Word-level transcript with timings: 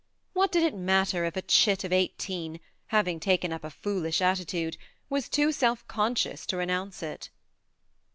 What 0.33 0.51
did 0.51 0.63
it 0.63 0.73
matter 0.75 1.25
if 1.25 1.37
a 1.37 1.43
chit 1.43 1.83
of 1.83 1.93
eighteen, 1.93 2.59
having 2.87 3.19
taken 3.19 3.53
up 3.53 3.63
a 3.63 3.69
foolish 3.69 4.19
attitude, 4.19 4.75
was 5.11 5.29
too 5.29 5.51
self 5.51 5.87
conscious 5.87 6.47
to 6.47 6.57
renounce 6.57 7.03
it 7.03 7.29